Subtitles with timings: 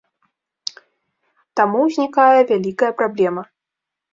[1.61, 3.43] Таму ўзнікае вялікая праблема.